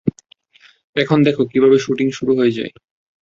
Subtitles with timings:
[0.95, 2.71] এখন দেখো, কিভাবে শুটিং শুরু হয়ে যায়।